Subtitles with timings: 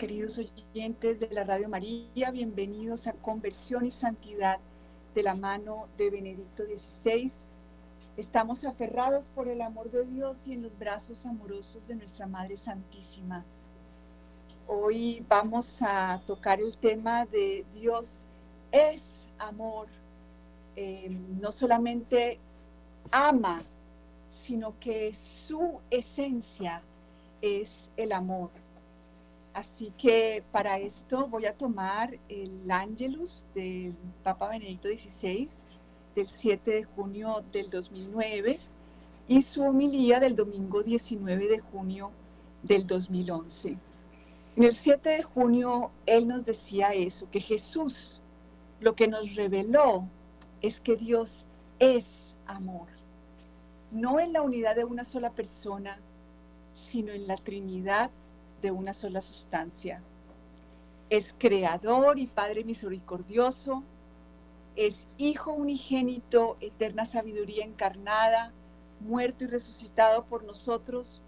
[0.00, 2.30] Queridos oyentes de la Radio María.
[2.30, 4.58] Bienvenidos a Conversión y Santidad
[5.14, 7.30] de la mano de Benedicto XVI.
[8.16, 12.56] Estamos aferrados por el amor de Dios y en los brazos amorosos de nuestra Madre
[12.56, 13.44] Santísima.
[14.66, 18.24] Hoy vamos a tocar el tema de Dios
[18.72, 19.86] es amor.
[20.76, 22.38] Eh, no solamente
[23.10, 23.62] ama,
[24.30, 26.80] sino que su esencia
[27.42, 28.48] es el amor.
[29.52, 35.48] Así que para esto voy a tomar el Angelus del Papa Benedicto XVI
[36.14, 38.60] del 7 de junio del 2009
[39.26, 42.12] y su homilía del domingo 19 de junio
[42.62, 43.76] del 2011.
[44.56, 48.20] En el 7 de junio él nos decía eso, que Jesús
[48.80, 50.04] lo que nos reveló
[50.62, 51.46] es que Dios
[51.80, 52.86] es amor,
[53.90, 55.98] no en la unidad de una sola persona,
[56.72, 58.10] sino en la Trinidad
[58.60, 60.02] de una sola sustancia.
[61.08, 63.82] Es creador y Padre misericordioso,
[64.76, 68.52] es Hijo unigénito, eterna sabiduría encarnada,
[69.00, 71.20] muerto y resucitado por nosotros.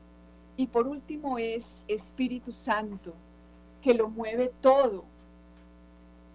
[0.57, 3.15] Y por último es Espíritu Santo,
[3.81, 5.05] que lo mueve todo,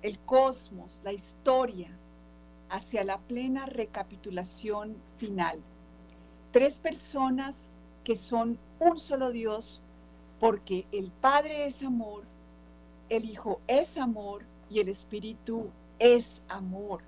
[0.02, 1.90] el cosmos, la historia,
[2.70, 5.62] hacia la plena recapitulación final.
[6.52, 9.82] Tres personas que son un solo Dios
[10.40, 12.24] porque el Padre es amor,
[13.10, 17.02] el Hijo es amor y el Espíritu es amor.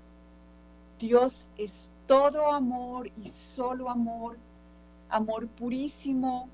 [0.98, 4.36] Dios es todo amor y solo amor,
[5.08, 6.48] amor purísimo,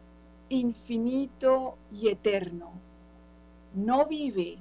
[0.49, 2.71] infinito y eterno.
[3.75, 4.59] No vive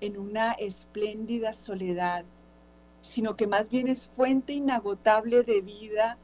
[0.00, 2.24] en una espléndida soledad,
[3.00, 6.18] sino que más bien es fuente inagotable de vida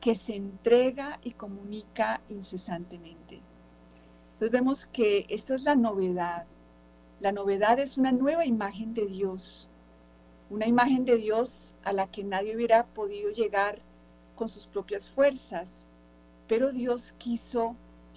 [0.00, 3.40] que se entrega y comunica incesantemente.
[4.36, 6.44] Entonces vemos que esta es la novedad.
[7.20, 9.66] La novedad es una nueva imagen de Dios,
[10.50, 13.80] una imagen de Dios a la que nadie hubiera podido llegar
[14.34, 15.88] con sus propias fuerzas,
[16.48, 17.76] pero Dios quiso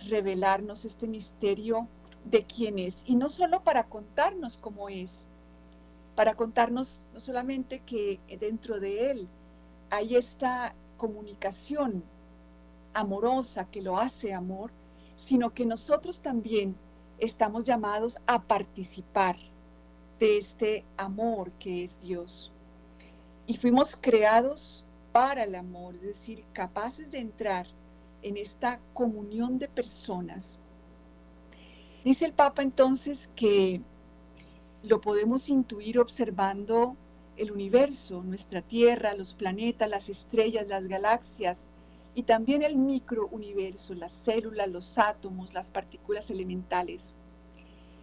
[0.10, 1.88] revelarnos este misterio
[2.26, 5.30] de quién es, y no solo para contarnos cómo es,
[6.16, 9.30] para contarnos no solamente que dentro de Él
[9.90, 12.04] hay esta comunicación
[12.94, 14.72] amorosa que lo hace amor,
[15.20, 16.78] sino que nosotros también
[17.18, 19.36] estamos llamados a participar
[20.18, 22.54] de este amor que es Dios.
[23.46, 27.68] Y fuimos creados para el amor, es decir, capaces de entrar
[28.22, 30.58] en esta comunión de personas.
[32.06, 33.82] Dice el Papa entonces que
[34.84, 36.96] lo podemos intuir observando
[37.36, 41.72] el universo, nuestra Tierra, los planetas, las estrellas, las galaxias,
[42.20, 47.16] y también el microuniverso, las células, los átomos, las partículas elementales.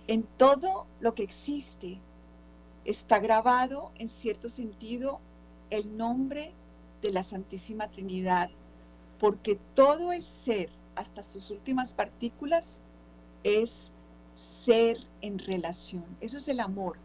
[0.06, 2.00] En todo lo que existe
[2.86, 5.20] está grabado, en cierto sentido,
[5.68, 6.54] el nombre
[7.02, 8.48] de la Santísima Trinidad,
[9.18, 12.80] porque todo el ser, hasta sus últimas partículas,
[13.44, 13.92] es
[14.34, 16.06] ser en relación.
[16.22, 16.96] Eso es el amor,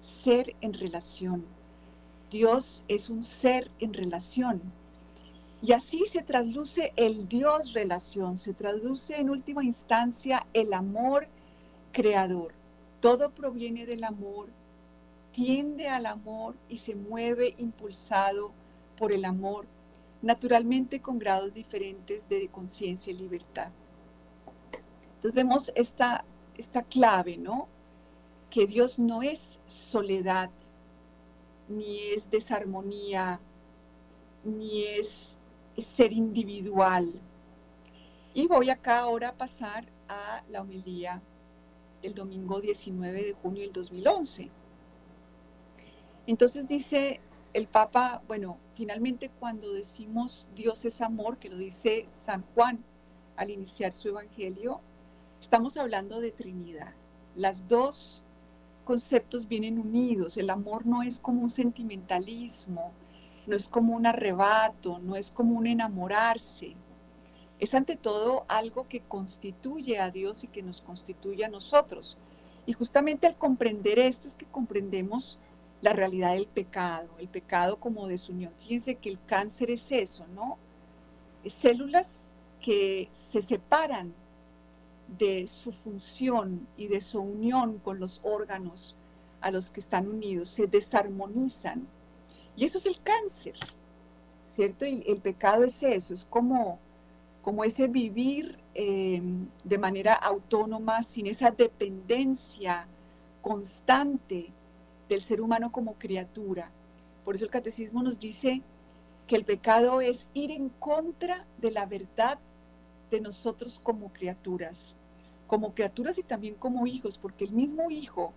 [0.00, 1.44] ser en relación.
[2.28, 4.79] Dios es un ser en relación
[5.62, 11.28] y así se trasluce el Dios relación, se traduce en última instancia el amor
[11.92, 12.54] creador.
[13.00, 14.48] Todo proviene del amor,
[15.32, 18.52] tiende al amor y se mueve impulsado
[18.96, 19.66] por el amor,
[20.22, 23.70] naturalmente con grados diferentes de conciencia y libertad.
[25.16, 26.24] Entonces vemos esta,
[26.56, 27.68] esta clave, ¿no?
[28.48, 30.50] Que Dios no es soledad,
[31.68, 33.40] ni es desarmonía,
[34.44, 35.39] ni es
[35.78, 37.12] ser individual.
[38.34, 41.22] Y voy acá ahora a pasar a la homilía
[42.02, 44.50] del domingo 19 de junio del 2011.
[46.26, 47.20] Entonces dice
[47.52, 52.84] el Papa, bueno, finalmente cuando decimos Dios es amor, que lo dice San Juan
[53.36, 54.80] al iniciar su evangelio,
[55.40, 56.94] estamos hablando de Trinidad.
[57.34, 58.22] Las dos
[58.84, 60.36] conceptos vienen unidos.
[60.36, 62.92] El amor no es como un sentimentalismo,
[63.50, 66.76] no es como un arrebato, no es como un enamorarse.
[67.58, 72.16] Es ante todo algo que constituye a Dios y que nos constituye a nosotros.
[72.64, 75.38] Y justamente al comprender esto es que comprendemos
[75.82, 78.52] la realidad del pecado, el pecado como desunión.
[78.60, 80.56] Fíjense que el cáncer es eso, ¿no?
[81.44, 84.14] Células que se separan
[85.18, 88.94] de su función y de su unión con los órganos
[89.40, 91.88] a los que están unidos, se desarmonizan
[92.56, 93.54] y eso es el cáncer,
[94.44, 94.84] ¿cierto?
[94.84, 96.78] Y el pecado es eso, es como,
[97.42, 99.22] como ese vivir eh,
[99.64, 102.86] de manera autónoma, sin esa dependencia
[103.42, 104.52] constante
[105.08, 106.70] del ser humano como criatura.
[107.24, 108.62] Por eso el catecismo nos dice
[109.26, 112.38] que el pecado es ir en contra de la verdad
[113.10, 114.94] de nosotros como criaturas,
[115.46, 118.32] como criaturas y también como hijos, porque el mismo hijo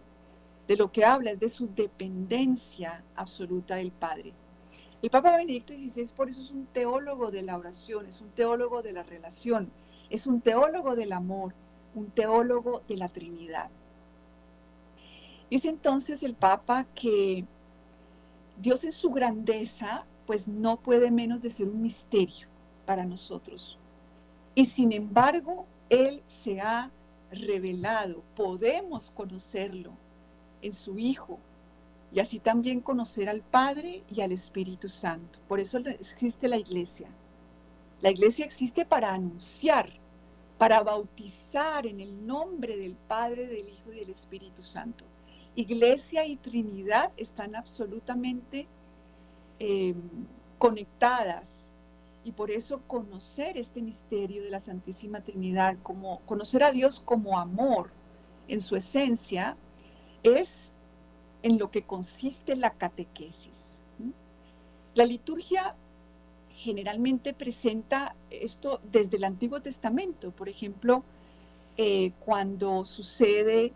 [0.68, 4.34] de lo que habla es de su dependencia absoluta del Padre.
[5.02, 8.82] El Papa Benedicto XVI por eso es un teólogo de la oración, es un teólogo
[8.82, 9.70] de la relación,
[10.10, 11.54] es un teólogo del amor,
[11.94, 13.70] un teólogo de la Trinidad.
[15.50, 17.46] Dice entonces el Papa que
[18.58, 22.48] Dios en su grandeza pues no puede menos de ser un misterio
[22.86, 23.78] para nosotros.
[24.56, 26.92] Y sin embargo, Él se ha
[27.32, 29.92] revelado, podemos conocerlo
[30.64, 31.40] en su Hijo
[32.14, 35.40] y así también conocer al Padre y al Espíritu Santo.
[35.48, 37.10] Por eso existe la iglesia.
[38.02, 39.90] La iglesia existe para anunciar,
[40.58, 45.06] para bautizar en el nombre del Padre, del Hijo y del Espíritu Santo.
[45.56, 48.68] Iglesia y Trinidad están absolutamente
[49.60, 49.96] em,
[50.58, 51.72] conectadas
[52.24, 57.38] y por eso conocer este misterio de la Santísima Trinidad, como conocer a Dios como
[57.38, 57.90] amor
[58.48, 59.58] en su esencia,
[60.24, 60.72] es
[61.44, 63.82] en lo que consiste la catequesis.
[64.96, 65.76] La liturgia
[66.56, 71.04] generalmente presenta esto desde el Antiguo Testamento, por ejemplo,
[71.76, 73.74] eh, cuando sucede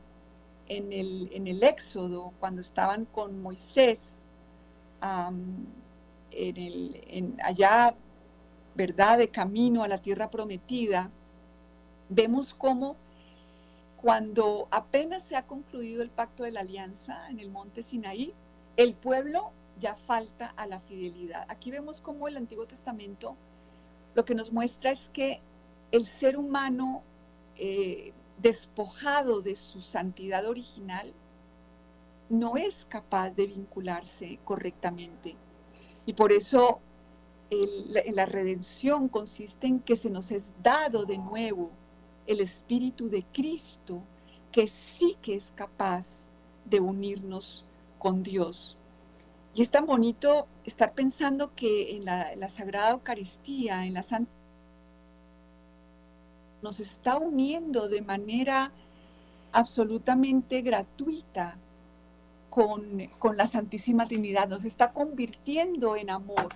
[0.68, 4.26] en el, en el, Éxodo, cuando estaban con Moisés,
[6.32, 7.96] en allá,
[8.76, 11.10] ¿verdad?, de camino a la tierra prometida,
[12.10, 12.96] vemos cómo
[13.98, 18.34] cuando apenas se ha concluido el pacto de la alianza en el monte Sinaí,
[18.78, 21.46] el pueblo ya falta a la fidelidad.
[21.50, 23.36] Aquí vemos cómo el Antiguo Testamento
[24.14, 25.42] lo que nos muestra es que
[25.92, 27.04] el ser humano
[27.56, 31.14] eh, despojado de su santidad original
[32.30, 35.36] no es capaz de vincularse correctamente.
[36.06, 36.80] Y por eso
[37.50, 41.72] la redención consiste en que se nos es dado de nuevo
[42.28, 44.02] el Espíritu de Cristo,
[44.52, 46.30] que sí que es capaz
[46.66, 47.66] de unirnos
[47.98, 48.78] con Dios.
[49.56, 54.32] Y es tan bonito estar pensando que en la, Sagrada Eucaristía, en la Santa,
[56.62, 58.72] nos está uniendo de manera
[59.54, 61.58] absolutamente gratuita
[62.50, 66.50] con, con la Santísima Trinidad, nos está convirtiendo en amor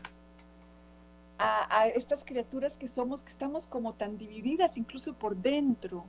[1.42, 6.06] a, estas criaturas que somos, que estamos como tan divididas incluso por dentro.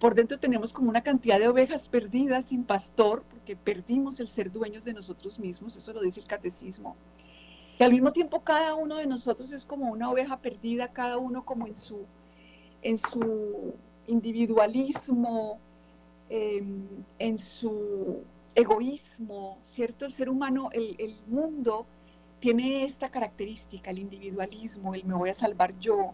[0.00, 4.50] Por dentro tenemos como una cantidad de ovejas perdidas sin pastor, porque perdimos el ser
[4.50, 6.96] dueños de nosotros mismos, eso lo dice el catecismo.
[7.78, 11.44] Y al mismo tiempo cada uno de nosotros es como una oveja perdida, cada uno
[11.44, 12.06] como en su,
[12.82, 13.74] en su
[14.06, 15.58] individualismo,
[16.28, 16.86] em,
[17.18, 18.22] en su
[18.54, 20.04] egoísmo, ¿cierto?
[20.04, 21.86] El ser humano, el mundo
[22.44, 26.12] tiene esta característica, el individualismo, el me voy a salvar yo,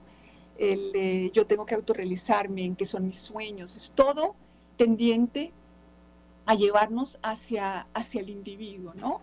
[0.56, 4.36] el eh, yo tengo que autorrealizarme, en qué son mis sueños, es todo
[4.76, 5.52] tendiente
[6.46, 9.22] a llevarnos hacia, hacia el individuo, ¿no?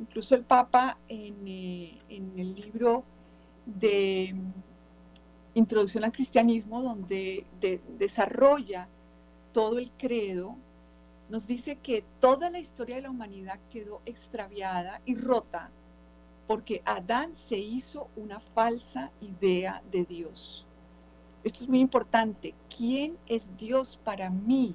[0.00, 3.04] Incluso el Papa en, eh, en el libro
[3.64, 4.34] de
[5.54, 7.46] Introducción al Cristianismo, donde
[8.00, 8.88] desarrolla
[9.52, 10.56] todo el credo,
[11.28, 15.70] nos dice que toda la historia de la humanidad quedó extraviada y rota
[16.46, 20.66] porque Adán se hizo una falsa idea de Dios.
[21.44, 22.54] Esto es muy importante.
[22.74, 24.74] ¿Quién es Dios para mí?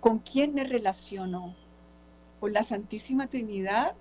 [0.00, 1.54] ¿Con quién me relaciono?
[2.40, 3.94] ¿Con la Santísima Trinidad?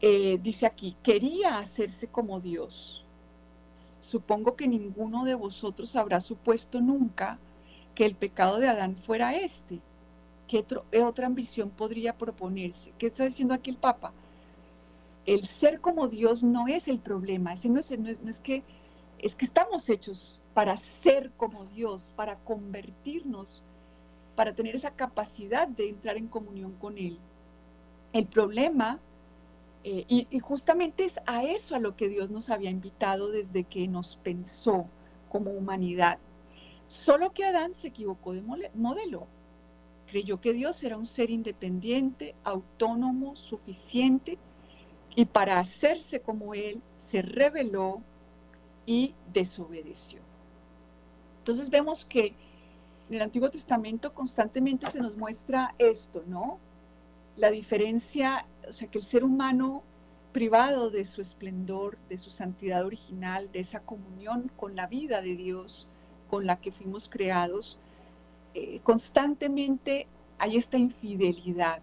[0.00, 3.04] Eh, dice aquí, quería hacerse como Dios.
[4.00, 7.38] Supongo que ninguno de vosotros habrá supuesto nunca
[7.94, 9.80] que el pecado de Adán fuera este.
[10.46, 10.64] ¿Qué
[11.02, 12.92] otra ambición podría proponerse?
[12.98, 14.12] ¿Qué está diciendo aquí el Papa?
[15.26, 18.62] El ser como Dios no es el problema, ese no es, que
[19.18, 23.64] es que estamos hechos para ser como Dios, para convertirnos,
[24.36, 27.18] para tener esa capacidad de entrar en comunión con Él.
[28.12, 29.00] El problema,
[29.82, 33.64] eh, y, y, justamente es a eso a lo que Dios nos había invitado desde
[33.64, 34.86] que nos pensó
[35.28, 36.18] como humanidad.
[36.86, 38.42] Solo que Adán se equivocó de
[38.74, 39.26] modelo.
[40.06, 44.38] Creyó que Dios era un ser independiente, autónomo, suficiente,
[45.16, 48.02] y para hacerse como Él, se rebeló
[48.84, 50.20] y desobedeció.
[51.38, 52.34] Entonces vemos que
[53.08, 56.58] en el Antiguo Testamento constantemente se nos muestra esto, ¿no?
[57.36, 59.82] La diferencia, o sea, que el ser humano
[60.32, 65.34] privado de su esplendor, de su santidad original, de esa comunión con la vida de
[65.34, 65.88] Dios
[66.28, 67.78] con la que fuimos creados,
[68.52, 70.08] eh, constantemente
[70.38, 71.80] hay esta infidelidad.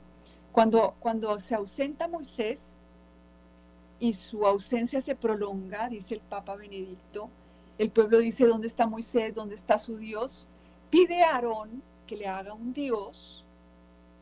[0.51, 2.77] Cuando, cuando se ausenta Moisés
[3.99, 7.29] y su ausencia se prolonga, dice el Papa Benedicto,
[7.77, 9.33] el pueblo dice, ¿dónde está Moisés?
[9.33, 10.47] ¿Dónde está su Dios?
[10.89, 13.45] Pide a Aarón que le haga un Dios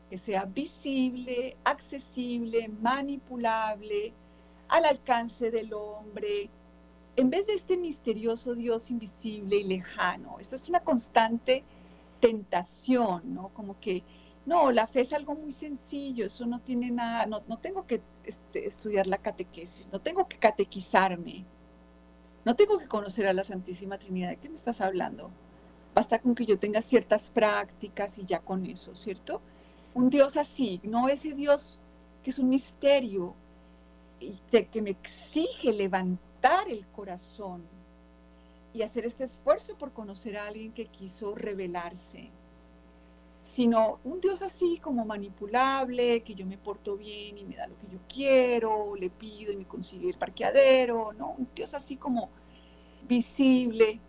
[0.08, 4.12] que sea visible, accesible, manipulable,
[4.68, 6.48] al alcance del hombre,
[7.16, 10.38] en vez de este misterioso Dios invisible y lejano.
[10.38, 11.62] Esta es una constante
[12.20, 13.48] tentación, ¿no?
[13.50, 14.02] Como que,
[14.44, 18.66] no, la fe es algo muy sencillo, eso no tiene nada, no, tengo que este,
[18.66, 21.44] estudiar la catequesis, no tengo que catequizarme,
[22.44, 24.30] no tengo que conocer a la Santísima Trinidad.
[24.30, 25.30] ¿De qué me estás hablando?
[25.94, 29.40] Basta con que yo tenga ciertas prácticas y ya con eso, ¿cierto?
[29.94, 31.80] Un Dios así, no ese Dios
[32.24, 33.34] que es un misterio,
[34.50, 37.62] que me exige levantar el corazón
[38.74, 42.30] y hacer este esfuerzo por conocer a alguien que quiso revelarse,
[43.42, 47.76] sino un Dios así como manipulable, que yo me porto bien y me da lo
[47.76, 51.32] que yo quiero, le pido y me consigue el parqueadero, ¿no?
[51.32, 52.30] Un Dios así como
[53.08, 54.00] visible.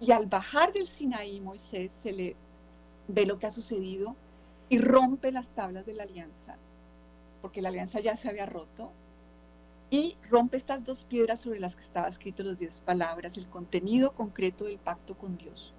[0.00, 2.36] Y al bajar del Sinaí, Moisés se le
[3.08, 4.14] ve lo que ha sucedido
[4.68, 6.56] y rompe las tablas de la alianza,
[7.42, 8.92] porque la alianza ya se había roto,
[9.90, 14.12] y rompe estas dos piedras sobre las que estaba escrito los diez palabras, el contenido
[14.12, 15.74] concreto del pacto con Dios.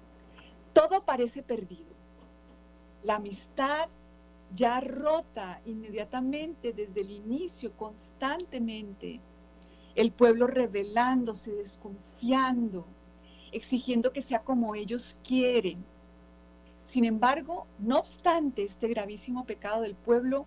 [0.74, 1.89] Todo parece perdido.
[3.02, 3.88] La amistad
[4.54, 9.20] ya rota inmediatamente desde el inicio, constantemente.
[9.94, 12.84] El pueblo rebelándose, desconfiando,
[13.52, 15.84] exigiendo que sea como ellos quieren.
[16.84, 20.46] Sin embargo, no obstante este gravísimo pecado del pueblo,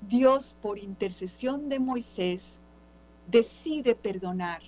[0.00, 2.60] Dios, por intercesión de Moisés,
[3.26, 4.62] decide perdonar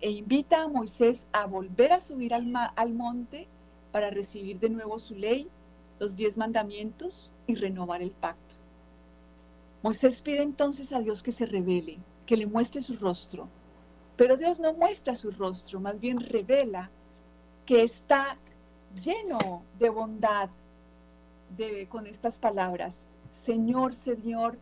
[0.00, 3.46] e invita a Moisés a volver a subir al, al monte
[3.92, 5.48] para recibir de nuevo su ley,
[5.98, 8.56] los diez mandamientos y renovar el pacto.
[9.82, 13.48] Moisés pide entonces a Dios que se revele, que le muestre su rostro,
[14.16, 16.90] pero Dios no muestra su rostro, más bien revela
[17.64, 18.38] que está
[19.02, 20.48] lleno de bondad
[21.56, 23.12] de, con estas palabras.
[23.30, 24.58] Señor, Señor,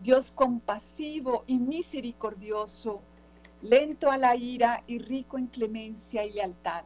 [0.00, 3.00] Dios compasivo y misericordioso,
[3.62, 6.84] lento a la ira y rico en clemencia y lealtad.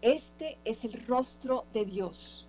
[0.00, 2.47] Este es el rostro de Dios.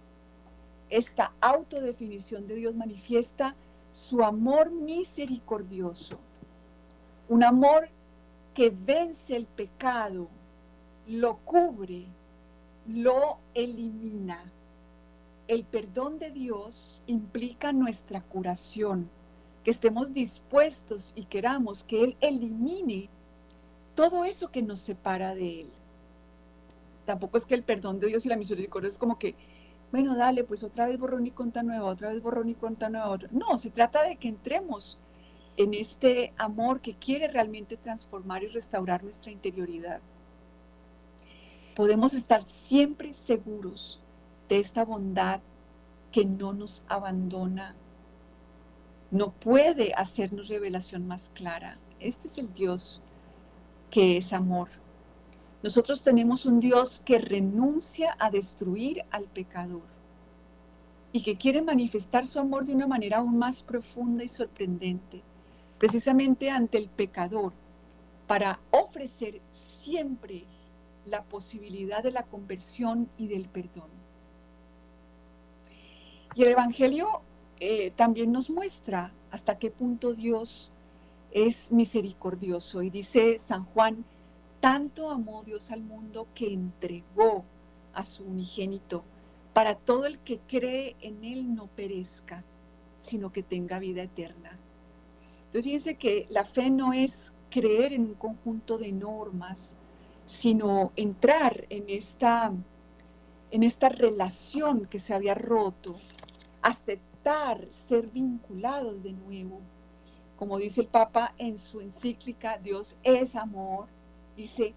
[0.89, 3.55] Esta autodefinición de Dios manifiesta
[3.91, 6.17] su amor misericordioso,
[7.27, 7.89] un amor
[8.53, 10.27] que vence el pecado,
[11.07, 12.05] lo cubre,
[12.87, 14.51] lo elimina.
[15.47, 19.09] El perdón de Dios implica nuestra curación
[19.63, 23.09] que estemos dispuestos y queramos que Él elimine
[23.95, 25.69] todo eso que nos separa de Él.
[27.05, 29.35] Tampoco es que el perdón de Dios y la misericordia es como que,
[29.91, 33.17] bueno, dale, pues otra vez borrón y cuenta nueva, otra vez borrón y cuenta nueva.
[33.31, 34.99] No, se trata de que entremos
[35.57, 39.99] en este amor que quiere realmente transformar y restaurar nuestra interioridad.
[41.75, 43.99] Podemos estar siempre seguros
[44.47, 45.41] de esta bondad
[46.11, 47.75] que no nos abandona
[49.11, 51.77] no puede hacernos revelación más clara.
[51.99, 53.01] Este es el Dios
[53.89, 54.69] que es amor.
[55.61, 59.83] Nosotros tenemos un Dios que renuncia a destruir al pecador
[61.11, 65.21] y que quiere manifestar su amor de una manera aún más profunda y sorprendente,
[65.77, 67.51] precisamente ante el pecador,
[68.27, 70.45] para ofrecer siempre
[71.05, 73.89] la posibilidad de la conversión y del perdón.
[76.35, 77.21] Y el Evangelio
[77.59, 80.71] eh, también nos muestra hasta qué punto Dios
[81.31, 82.81] es misericordioso.
[82.81, 84.05] Y dice San Juan,
[84.59, 87.43] tanto amó Dios al mundo que entregó
[87.93, 89.03] a su unigénito
[89.53, 92.43] para todo el que cree en Él no perezca,
[92.97, 94.57] sino que tenga vida eterna.
[95.39, 99.75] Entonces fíjense que la fe no es creer en un conjunto de normas,
[100.25, 102.53] sino entrar en esta,
[103.51, 105.95] en esta relación que se había roto,
[106.61, 109.59] aceptar ser vinculados de nuevo.
[110.37, 113.87] Como dice el Papa en su encíclica, Dios es amor,
[114.39, 114.73] dice,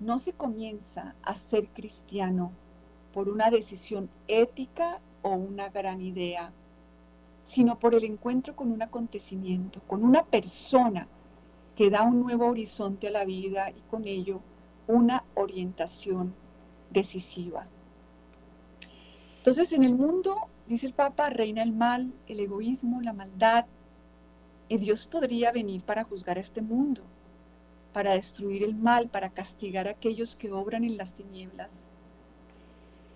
[0.00, 2.52] no se comienza a ser cristiano
[3.12, 6.52] por una decisión ética o una gran idea,
[7.42, 11.06] sino por el encuentro con un acontecimiento, con una persona
[11.76, 14.40] que da un nuevo horizonte a la vida y con ello
[14.86, 16.34] una orientación
[16.90, 17.66] decisiva.
[19.36, 23.66] Entonces, en el mundo dice el Papa, reina el mal, el egoísmo, la maldad,
[24.66, 27.02] Y Dios podría venir para juzgar a este mundo,
[27.94, 31.90] para destruir el mal, para castigar a aquellos que obran en las tinieblas.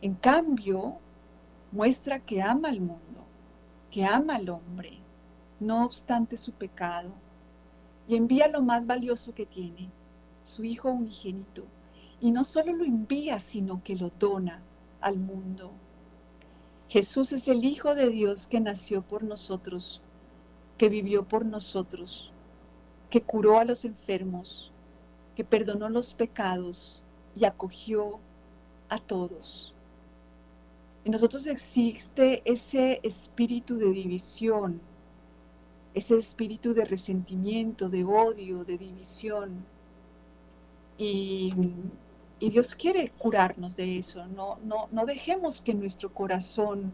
[0.01, 0.99] En cambio,
[1.73, 3.27] muestra que ama al mundo,
[3.91, 5.01] que ama al hombre,
[5.59, 7.11] no obstante su pecado,
[8.07, 9.91] y envía lo más valioso que tiene,
[10.45, 11.65] su Hijo unigénito,
[12.21, 14.63] y no solo lo envía, sino que lo dona
[15.01, 15.73] al mundo.
[16.89, 20.03] Jesús es el Hijo de Dios que nació por nosotros,
[20.79, 22.33] que vivió por nosotros,
[23.11, 24.73] que curó a los enfermos,
[25.35, 27.03] que perdonó los pecados
[27.37, 28.19] y acogió
[28.89, 29.75] a todos.
[31.05, 34.81] En nosotros existe ese espíritu de división,
[35.95, 39.65] ese espíritu de resentimiento, de odio, de división.
[40.97, 41.53] Y,
[42.41, 44.27] Dios quiere curarnos de eso.
[44.27, 46.93] No, no, no dejemos que nuestro corazón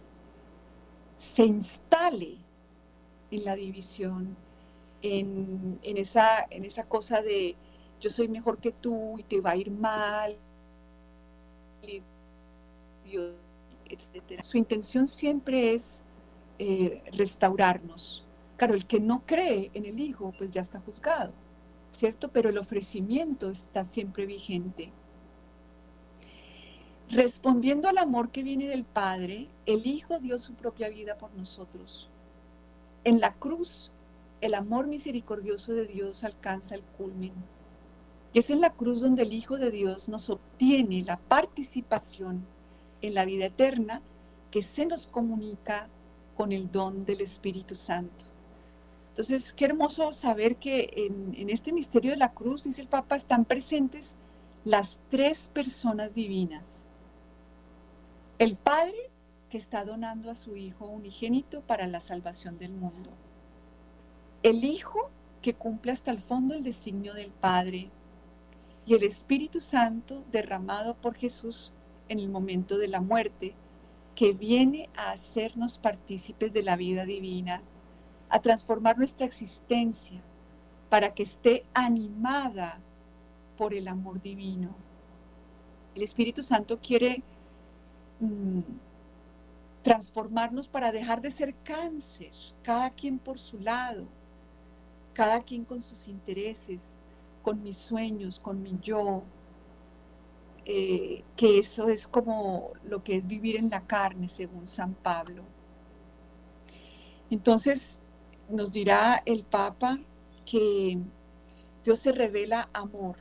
[1.16, 2.38] se instale
[3.30, 4.36] en la división,
[5.04, 6.46] en, esa,
[6.88, 7.56] cosa de
[8.00, 10.36] yo soy mejor que tú y te va a ir mal,
[13.86, 14.42] etc.
[14.42, 16.04] Su intención siempre es
[16.58, 18.24] eh, restaurarnos.
[18.56, 21.32] Claro, el que no cree en el Hijo, pues ya está juzgado,
[21.90, 22.28] ¿cierto?
[22.28, 24.90] Pero el ofrecimiento está siempre vigente.
[27.10, 32.08] Respondiendo al amor que viene del Padre, el Hijo dio su propia vida por nosotros.
[33.04, 33.90] En la cruz,
[34.44, 37.32] el amor misericordioso de Dios alcanza el culmen.
[38.34, 42.44] Y es en la cruz donde el Hijo de Dios nos obtiene la participación
[43.00, 44.02] en la vida eterna
[44.50, 45.88] que se nos comunica
[46.36, 48.26] con el don del Espíritu Santo.
[49.08, 53.46] Entonces, qué hermoso saber que en, este misterio de la cruz, dice el Papa, están
[53.46, 54.16] presentes
[54.66, 56.86] las tres personas divinas.
[58.38, 59.10] El Padre,
[59.48, 63.10] que está donando a su Hijo unigénito para la salvación del mundo.
[64.44, 67.88] El Hijo, que cumple hasta el fondo el designio del Padre.
[68.84, 71.72] Y el Espíritu Santo, derramado por Jesús
[72.10, 73.54] en el momento de la muerte,
[74.14, 77.62] que viene a hacernos partícipes de la vida divina
[78.28, 80.20] a transformar nuestra existencia
[80.90, 82.78] para que esté animada
[83.56, 84.76] por el amor divino.
[85.94, 87.22] El Espíritu Santo quiere
[88.20, 88.60] mm,
[89.80, 94.06] transformarnos para dejar de ser cáncer, cada quien por su lado,
[95.14, 97.00] cada quien con sus intereses,
[97.42, 99.22] con mis sueños, con mi yo,
[100.66, 105.44] eh, que eso es como lo que es vivir en la carne, según San Pablo.
[107.30, 108.00] Entonces,
[108.48, 109.98] nos dirá el Papa
[110.44, 110.98] que
[111.84, 113.16] Dios se revela amor.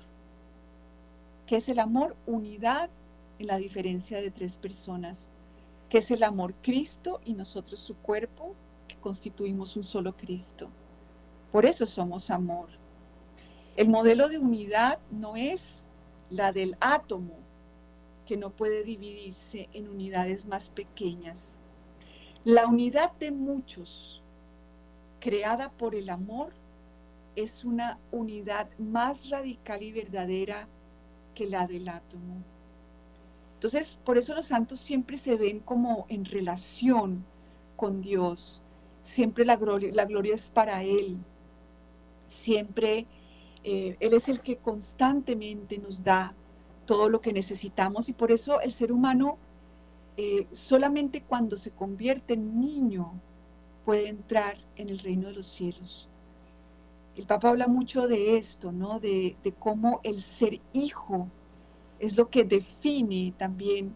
[1.45, 2.15] ¿Qué es el amor?
[2.25, 2.89] Unidad
[3.39, 5.29] en la diferencia de tres personas.
[5.89, 6.53] ¿Qué es el amor?
[6.61, 8.55] Cristo y nosotros su cuerpo,
[8.87, 10.69] que constituimos un solo Cristo.
[11.53, 12.67] Por eso somos amor.
[13.75, 15.87] El modelo de unidad no es
[16.31, 17.35] la del átomo,
[18.25, 21.59] que no puede dividirse en unidades más pequeñas.
[22.43, 24.23] La unidad de muchos,
[25.19, 26.53] creada por el amor
[27.35, 30.67] es una unidad más radical y verdadera
[31.35, 32.39] que la del átomo.
[33.53, 37.23] Entonces, por eso los santos siempre se ven como en relación
[37.75, 38.63] con Dios.
[39.03, 41.19] Siempre la gloria, la gloria es para Él.
[42.33, 43.05] Siempre
[43.63, 46.33] eh, Él es el que constantemente nos da
[46.85, 49.37] todo lo que necesitamos y por eso el ser humano
[50.17, 53.13] eh, solamente cuando se convierte en niño
[53.85, 56.09] puede entrar en el reino de los cielos.
[57.15, 58.99] El Papa habla mucho de esto, ¿no?
[58.99, 61.27] De, cómo el ser hijo
[61.99, 63.95] es lo que define también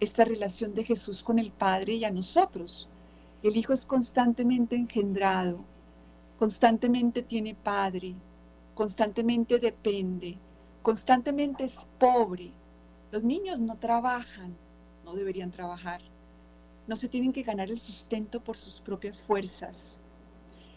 [0.00, 2.88] esta relación de Jesús con el Padre y a nosotros.
[3.42, 5.60] El Hijo es constantemente engendrado,
[6.38, 8.14] constantemente tiene Padre,
[8.74, 10.38] constantemente depende,
[10.82, 12.52] constantemente es pobre.
[13.10, 14.56] Los niños no trabajan,
[15.04, 16.00] no deberían trabajar
[16.88, 20.00] no se tienen que ganar el sustento por sus propias fuerzas.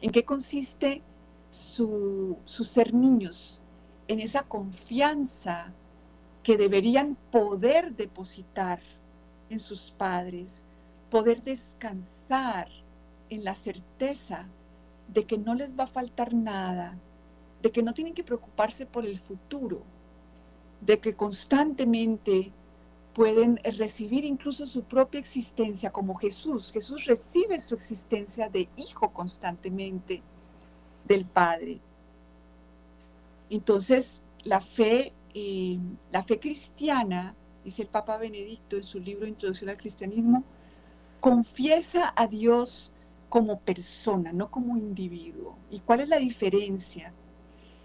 [0.02, 1.02] ¿En qué consiste
[1.50, 3.62] su, ser niños?
[4.10, 5.74] En esa confianza
[6.44, 8.82] que deberían poder depositar
[9.50, 10.66] en sus padres,
[11.10, 12.68] poder descansar
[13.30, 14.50] en la certeza
[15.14, 16.98] de que no les va a faltar nada,
[17.62, 19.84] de que no tienen que preocuparse por el futuro,
[20.80, 22.52] de que constantemente
[23.14, 26.72] pueden recibir incluso su propia existencia como Jesús.
[26.72, 30.22] Jesús recibe su existencia de hijo constantemente
[31.06, 31.82] del Padre.
[33.50, 35.78] Entonces, la fe, eh,
[36.12, 40.46] la fe cristiana, dice el Papa Benedicto en su libro Introducción al Cristianismo,
[41.20, 42.91] confiesa a Dios
[43.32, 45.56] como persona, no como individuo.
[45.70, 47.14] ¿Y cuál es la diferencia?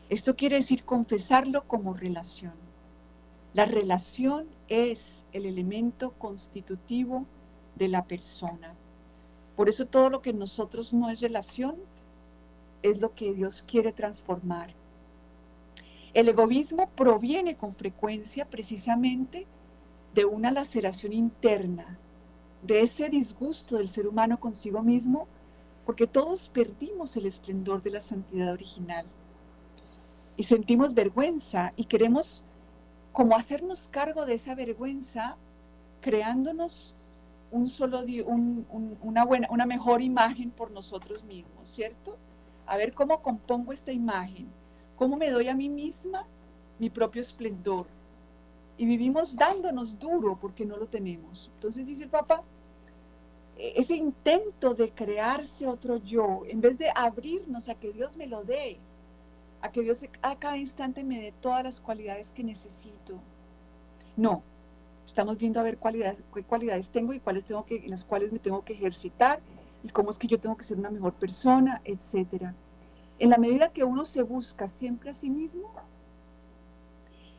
[0.08, 2.54] Esto quiere decir confesarlo como relación.
[3.54, 7.26] La relación es el elemento constitutivo
[7.76, 8.74] de la persona.
[9.54, 11.76] Por eso todo lo que en nosotros no es relación
[12.82, 14.74] es lo que Dios quiere transformar.
[16.12, 19.46] El egoísmo proviene con frecuencia precisamente
[20.12, 21.98] de una laceración interna,
[22.64, 25.28] de ese disgusto del ser humano consigo mismo
[25.86, 29.06] porque todos perdimos el esplendor de la santidad original
[30.36, 32.44] y sentimos vergüenza y queremos
[33.12, 35.36] como hacernos cargo de esa vergüenza
[36.00, 36.94] creándonos
[37.52, 38.02] un solo
[39.00, 42.16] una buena una mejor imagen por nosotros mismos, ¿cierto?
[42.66, 44.48] A ver cómo compongo esta imagen,
[44.96, 46.26] cómo me doy a mí misma
[46.80, 47.86] mi propio esplendor.
[48.76, 51.50] Y vivimos dándonos duro porque no lo tenemos.
[51.54, 52.42] Entonces dice el Papa,
[53.58, 58.44] ese intento de crearse otro yo, en vez de abrirnos a que Dios me lo
[58.44, 58.78] dé,
[59.62, 63.18] a que Dios a cada instante me dé todas las cualidades que necesito.
[64.16, 64.42] No,
[65.06, 68.32] estamos viendo a ver cualidades, qué cualidades tengo y cuáles tengo que, en las cuales
[68.32, 69.40] me tengo que ejercitar
[69.82, 72.54] y cómo es que yo tengo que ser una mejor persona, etcétera.
[73.18, 75.70] En la medida que uno se busca siempre a sí mismo,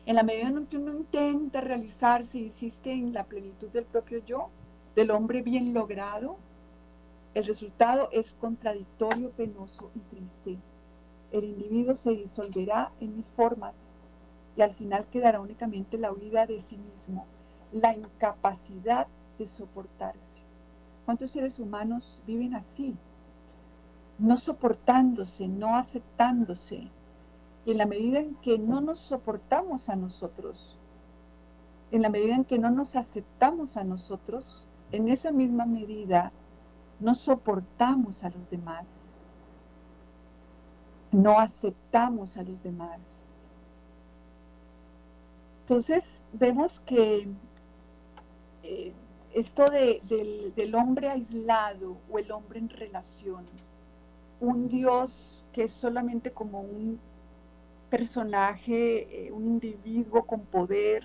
[0.06, 4.48] en la medida en que uno intenta realizarse, insiste en la plenitud del propio yo,
[4.98, 6.38] del hombre bien logrado,
[7.32, 10.58] el resultado es contradictorio, penoso y triste.
[11.30, 13.92] El individuo se disolverá en mil formas
[14.56, 17.26] y al final quedará únicamente la huida de sí mismo,
[17.70, 19.06] la incapacidad
[19.38, 20.42] de soportarse.
[21.04, 22.96] ¿Cuántos seres humanos viven así?
[24.18, 26.90] No soportándose, no aceptándose.
[27.64, 30.76] Y en la medida en que no nos soportamos a nosotros,
[31.92, 36.32] en la medida en que no nos aceptamos a nosotros, en esa misma medida
[37.00, 39.12] no soportamos a los demás,
[41.12, 43.26] no aceptamos a los demás.
[45.60, 47.28] Entonces vemos que
[48.62, 48.92] eh,
[49.34, 53.44] esto del, hombre aislado o el hombre en relación,
[54.40, 56.98] un Dios que es solamente como un
[57.90, 61.04] personaje, eh, un individuo con poder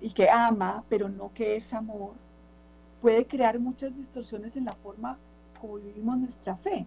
[0.00, 2.12] y que ama, pero no que es amor,
[3.02, 5.18] puede crear muchas distorsiones en la forma
[5.60, 6.86] como vivimos nuestra fe.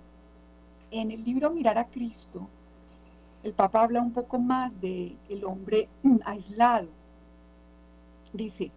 [0.90, 2.48] En el libro Mirar a Cristo,
[3.44, 5.90] el Papa habla un poco más de el hombre
[6.26, 6.88] aislado.
[8.32, 8.72] Dice,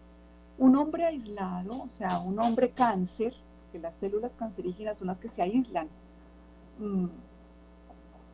[0.58, 3.32] un hombre aislado, o sea, un hombre cáncer,
[3.70, 5.88] que las células cancerígenas son las que se aíslan
[6.80, 7.06] mm,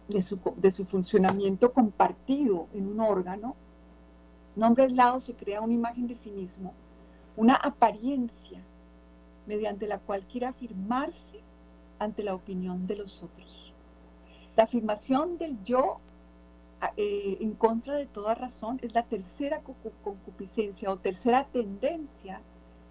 [0.08, 3.54] de, su, de su funcionamiento compartido en un órgano,
[4.56, 6.72] un hombre aislado se crea una imagen de sí mismo,
[7.36, 8.62] una apariencia
[9.46, 11.40] mediante la cual quiere afirmarse
[11.98, 13.72] ante la opinión de los otros.
[14.57, 15.98] La afirmación del yo
[16.96, 19.62] eh, en contra de toda razón es la tercera
[20.02, 22.40] concupiscencia o tercera tendencia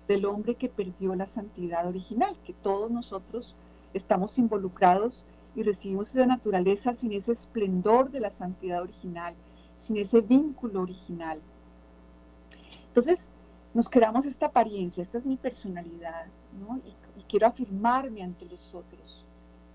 [0.08, 3.56] del hombre que perdió la santidad original, que todos nosotros
[3.94, 9.36] estamos involucrados y recibimos esa naturaleza sin ese esplendor de la santidad original,
[9.76, 11.42] sin ese vínculo original.
[12.88, 13.32] Entonces,
[13.74, 16.28] nos creamos esta apariencia, esta es mi personalidad,
[16.86, 19.26] y, quiero afirmarme ante los otros.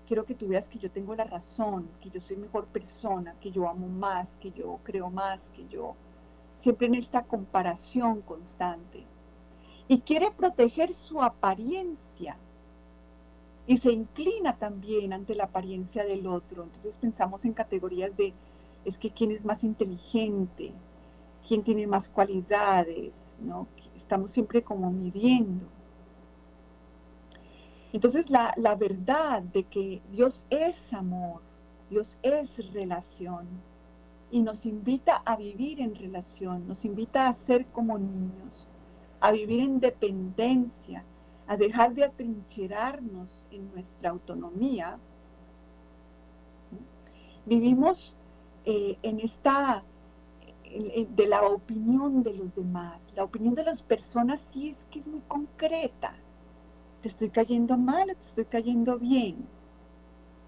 [0.07, 3.51] Quiero que tú veas que yo tengo la razón, que yo soy mejor persona, que
[3.51, 5.95] yo amo más, que yo creo más, que yo...
[6.55, 9.05] Siempre en esta comparación constante.
[9.87, 12.37] Y quiere proteger su apariencia.
[13.65, 16.63] Y se inclina también ante la apariencia del otro.
[16.63, 18.33] Entonces pensamos en categorías de,
[18.83, 20.73] es que quién es más inteligente,
[21.49, 23.67] quién tiene más cualidades, ¿no?
[23.95, 25.65] Estamos siempre como midiendo.
[27.91, 31.41] Entonces la, verdad de que Dios es amor,
[31.89, 33.47] Dios es relación
[34.29, 38.69] y nos invita a vivir en relación, nos invita a ser como niños,
[39.19, 41.03] a vivir en dependencia,
[41.47, 44.99] a dejar de atrincherarnos en nuestra autonomía.
[47.47, 48.15] Vivimos
[48.65, 49.83] eh, en esta
[50.69, 53.13] de la opinión de los demás.
[53.15, 56.13] La opinión de las personas sí es que es muy concreta.
[57.01, 59.47] Te estoy cayendo mal o te estoy cayendo bien.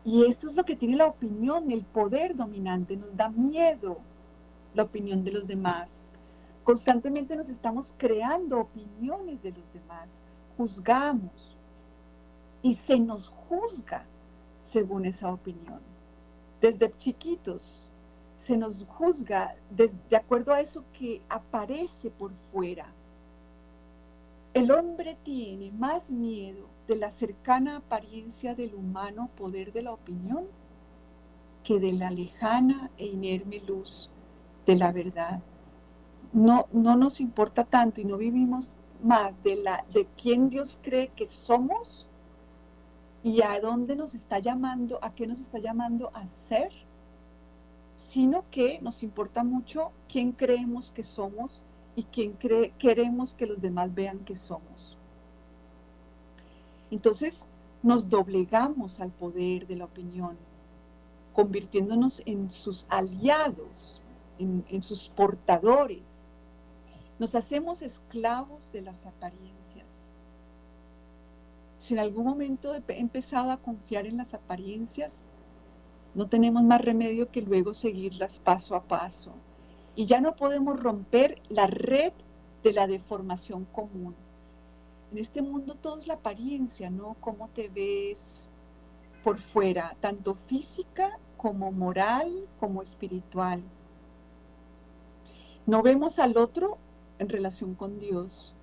[0.03, 2.97] Y eso es lo que tiene la opinión, el poder dominante.
[2.97, 3.99] Nos da miedo
[4.73, 6.11] la opinión de los demás.
[6.63, 10.21] Constantemente nos estamos creando opiniones de los demás.
[10.57, 11.57] Juzgamos.
[12.61, 14.05] Y se nos juzga
[14.61, 15.81] según esa opinión.
[16.59, 17.90] Desde chiquitos
[18.41, 22.87] se nos juzga de, acuerdo a eso que aparece por fuera.
[24.55, 30.47] El hombre tiene más miedo de la cercana apariencia del humano poder de la opinión
[31.63, 34.09] que de la lejana e inerme luz
[34.65, 35.43] de la verdad.
[36.33, 41.09] No, no nos importa tanto y no vivimos más de, la, de quién Dios cree
[41.09, 42.07] que somos
[43.21, 46.71] y a dónde nos está llamando, a qué nos está llamando a ser,
[48.01, 51.63] sino que nos importa mucho quién creemos que somos
[51.95, 54.97] y quién queremos que los demás vean que somos.
[56.89, 57.45] Entonces
[57.83, 60.35] nos doblegamos al poder de la opinión,
[61.33, 64.01] convirtiéndonos en sus aliados,
[64.39, 66.25] en, en sus portadores.
[67.19, 70.07] Nos hacemos esclavos de las apariencias.
[71.77, 75.25] Si en algún momento he empezado a confiar en las apariencias,
[76.13, 79.31] no tenemos más remedio que luego seguirlas paso a paso
[79.95, 82.13] y ya no podemos romper la red
[82.63, 84.15] de la deformación común.
[85.11, 87.15] En este mundo todo es la apariencia, ¿no?
[87.19, 88.49] Cómo te ves
[89.23, 93.61] por fuera, tanto física como moral, como espiritual.
[95.65, 96.77] No vemos al otro
[97.19, 98.55] en relación con Dios.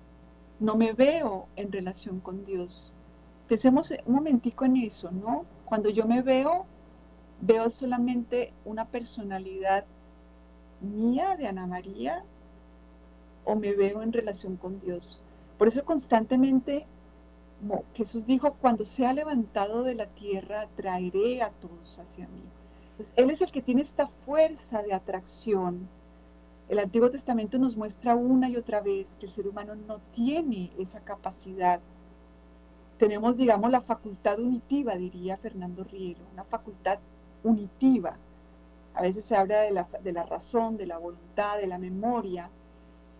[0.59, 2.93] No me veo en relación con Dios.
[3.47, 5.45] Pensemos un momentico en eso, ¿no?
[5.65, 6.65] Cuando yo me veo,
[7.41, 9.85] veo solamente una personalidad
[10.81, 12.23] mía, de Ana María,
[13.45, 15.21] o me veo en relación con Dios.
[15.57, 16.85] Por eso constantemente
[17.93, 22.43] Jesús dijo, cuando sea levantado de la tierra, traeré a todos hacia mí.
[22.95, 25.87] Pues Él es el que tiene esta fuerza de atracción.
[26.69, 30.71] El Antiguo Testamento nos muestra una y otra vez que el ser humano no tiene
[30.77, 31.79] esa capacidad.
[32.97, 36.99] Tenemos, digamos, la facultad unitiva, diría Fernando Riero, una facultad
[37.43, 38.17] unitiva
[38.99, 42.49] a veces se habla de la, de la razón, de la voluntad, de la memoria.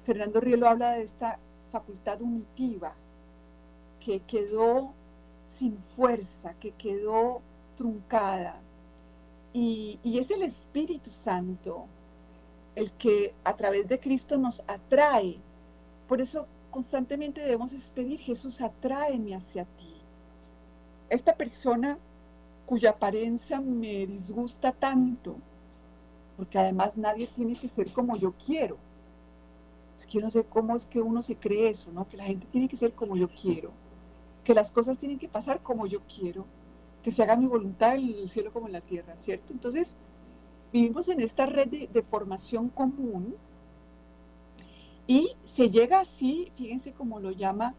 [0.04, 1.40] Fernando Rielo habla de esta
[1.72, 2.94] facultad unitiva
[4.04, 4.94] que quedó
[5.56, 7.42] sin fuerza, que quedó
[7.78, 8.60] truncada.
[9.54, 11.86] Y, y, es el Espíritu Santo
[12.76, 15.38] el que a través de Cristo nos atrae.
[16.10, 19.96] Por eso constantemente debemos pedir, Jesús, atráeme hacia ti.
[21.10, 21.98] Esta persona
[22.70, 25.38] cuya apariencia me disgusta tanto,
[26.38, 28.78] porque además nadie tiene que ser como yo quiero.
[29.98, 32.08] Es que yo no sé cómo es que uno se cree eso, ¿no?
[32.08, 33.72] Que la gente tiene que ser como yo quiero,
[34.44, 36.46] que las cosas tienen que pasar como yo quiero,
[37.02, 39.52] que se haga mi voluntad en el cielo como en la tierra, ¿cierto?
[39.52, 39.96] Entonces,
[40.72, 43.36] vivimos en esta red de, formación común
[45.08, 47.74] y se llega así, fíjense cómo lo llama,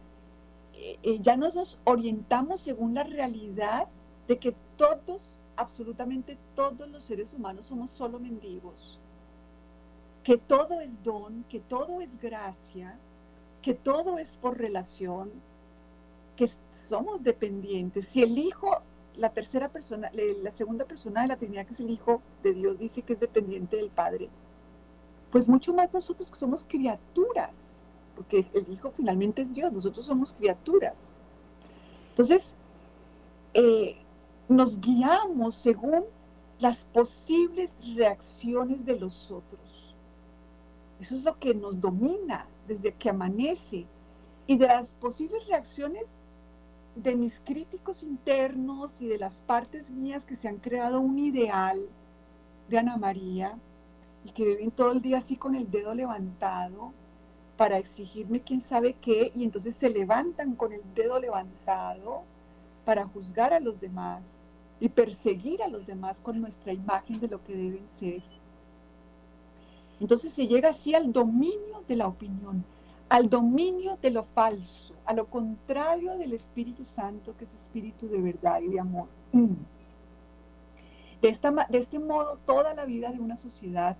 [0.73, 3.87] eh, eh, ya nos orientamos según la realidad
[4.27, 8.97] de que todos absolutamente todos los seres humanos somos solo mendigos,
[10.23, 12.97] que todo es don, que todo es gracia,
[13.61, 15.29] que todo es por relación,
[16.35, 18.07] que somos dependientes.
[18.07, 18.81] Si el Hijo,
[19.15, 22.79] la tercera persona, la segunda persona de la Trinidad, que es el Hijo de Dios,
[22.79, 24.29] dice que es dependiente del Padre,
[25.31, 30.31] pues mucho más nosotros que somos criaturas, porque el Hijo finalmente es Dios, nosotros somos
[30.31, 31.11] criaturas.
[32.09, 32.55] Entonces,
[33.53, 34.00] eh,
[34.51, 36.03] nos guiamos según
[36.59, 39.95] las posibles reacciones de los otros.
[40.99, 43.85] Eso es lo que nos domina desde que amanece.
[44.45, 46.19] Y de las posibles reacciones
[46.95, 51.87] de mis críticos internos y de las partes mías que se han creado un ideal
[52.67, 53.55] de Ana María
[54.25, 56.91] y que viven todo el día así con el dedo levantado
[57.55, 62.23] para exigirme quién sabe qué y entonces se levantan con el dedo levantado
[62.85, 64.43] para juzgar a los demás
[64.79, 68.21] y perseguir a los demás con nuestra imagen de lo que deben ser.
[69.99, 72.65] Entonces se llega así al dominio de la opinión,
[73.07, 78.19] al dominio de lo falso, a lo contrario del Espíritu Santo, que es espíritu de
[78.19, 79.07] verdad y de amor.
[81.21, 83.95] De, esta, de este modo, toda la vida de una sociedad,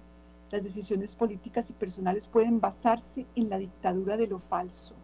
[0.49, 4.95] las decisiones políticas y personales pueden basarse en la dictadura de lo falso,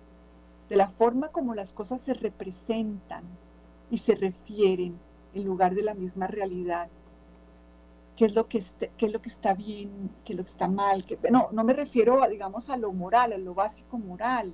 [0.67, 3.23] de la forma como las cosas se representan,
[3.89, 5.00] y se refieren
[5.34, 6.89] en lugar de la misma realidad.
[8.15, 10.50] ¿Qué es lo que, este, qué es lo que está bien, qué es lo que
[10.50, 11.06] está mal?
[11.06, 14.54] Que, no, no me refiero, a, digamos, a lo moral, a lo básico moral,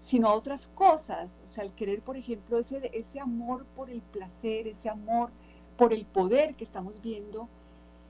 [0.00, 1.40] sino a otras cosas.
[1.44, 5.30] O sea, el querer, por ejemplo, ese, ese amor por el placer, ese amor
[5.78, 7.48] por el poder que estamos viendo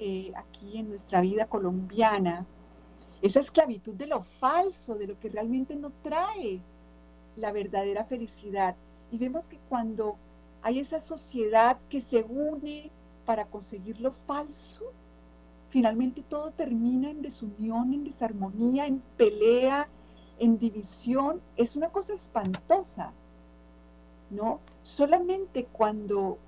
[0.01, 2.45] eh, aquí en nuestra vida colombiana,
[3.21, 6.61] esa esclavitud de lo falso, de lo que realmente no trae
[7.37, 8.75] la verdadera felicidad.
[9.12, 10.17] Y vemos que cuando
[10.62, 12.90] hay esa sociedad que se une
[13.27, 14.92] para conseguir lo falso.
[15.68, 19.88] Finalmente todo termina en desunión, en desarmonía, en pelea,
[20.38, 23.12] en división, es una cosa espantosa,
[24.31, 24.61] ¿no?
[24.83, 26.38] Solamente cuando,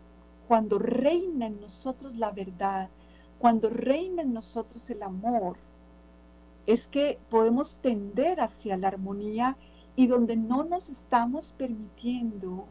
[0.48, 2.88] cuando reina en nosotros la verdad,
[3.38, 5.56] cuando reina en nosotros el amor,
[6.66, 9.56] es que podemos tender hacia la armonía
[9.96, 12.66] y donde no nos estamos permitiendo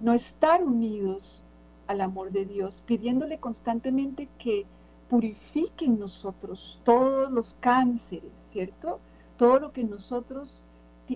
[0.00, 1.44] no estar unidos
[1.86, 4.66] al amor de Dios, pidiéndole constantemente que
[5.08, 9.00] purifique en nosotros todos los cánceres, ¿cierto?
[9.36, 10.62] Todo lo que en nosotros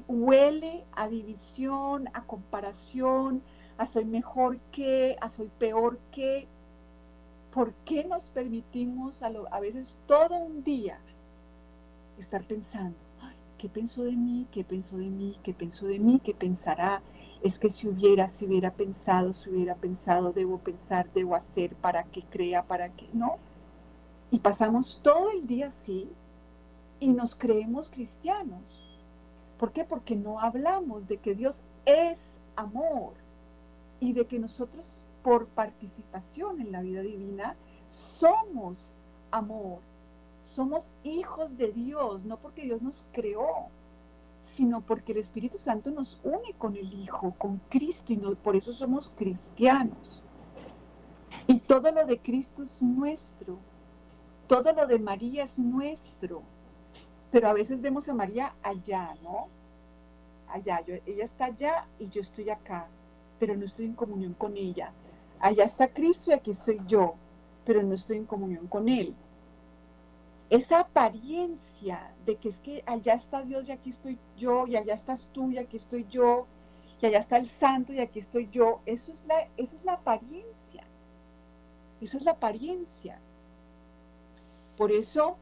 [0.09, 3.43] huele a división, a comparación,
[3.77, 6.49] a soy mejor que, a soy peor que.
[7.53, 10.99] ¿Por qué nos permitimos a, a veces todo un día
[12.19, 12.97] estar pensando,
[13.59, 14.47] ¿qué pensó de mí?
[14.51, 15.37] ¿Qué pensó de mí?
[15.43, 16.19] ¿Qué pensó de mí?
[16.25, 17.03] ¿Qué pensará?
[17.43, 22.05] Es que si hubiera, si hubiera pensado, si hubiera pensado, debo pensar, debo hacer para
[22.05, 23.37] que crea, para que no.
[24.31, 26.09] Y pasamos todo el día así
[27.01, 28.81] y nos creemos cristianos.
[29.59, 29.85] ¿Por qué?
[29.85, 33.15] Porque no hablamos de que Dios es amor
[34.01, 37.57] y de que nosotros por participación en la vida divina
[37.89, 38.97] somos
[39.31, 39.81] amor
[40.43, 43.69] somos hijos de Dios, no porque Dios nos creó,
[44.43, 48.73] sino porque el Espíritu Santo nos une con el Hijo, con Cristo, y por eso
[48.73, 50.23] somos cristianos.
[51.47, 53.59] Y todo lo de Cristo es nuestro,
[54.49, 56.43] todo lo de María es nuestro,
[57.31, 59.49] pero a veces vemos a María allá, ¿no?
[60.49, 62.89] Allá, ella está allá y yo estoy acá,
[63.39, 64.93] pero no estoy en comunión con ella.
[65.39, 67.15] Allá está Cristo y aquí estoy yo,
[67.65, 69.17] pero no estoy en comunión con Él
[70.53, 74.93] esa apariencia de que es que allá está Dios y aquí estoy yo, y allá
[74.93, 76.47] estás tú y aquí estoy yo,
[77.01, 79.95] y allá está el santo y aquí estoy yo, eso es la, esa es la
[79.95, 80.85] apariencia.
[82.03, 83.19] Esa es la apariencia.
[84.77, 85.39] Por eso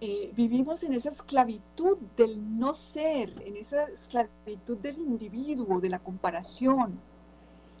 [0.00, 5.98] eh, vivimos en esa esclavitud del no ser, en esa esclavitud del individuo, de la
[5.98, 7.00] comparación.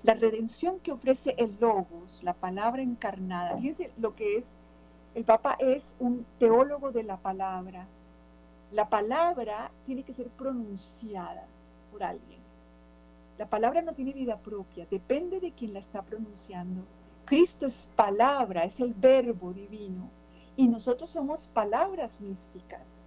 [0.02, 4.56] La redención que ofrece el Logos, la palabra encarnada, fíjense lo que es
[5.14, 7.86] el Papa es un teólogo de la palabra.
[8.72, 11.46] La palabra tiene que ser pronunciada
[11.92, 12.40] por alguien.
[13.38, 16.82] La palabra no tiene vida propia, depende de quien la está pronunciando.
[17.24, 20.10] Cristo es palabra, es el verbo divino.
[20.56, 23.06] Y nosotros somos palabras místicas.